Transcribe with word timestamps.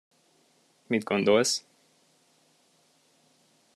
Mit 0.87 1.03
gondolsz? 1.05 1.63